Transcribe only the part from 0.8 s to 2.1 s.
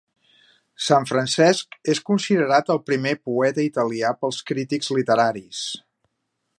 Sant Francesc és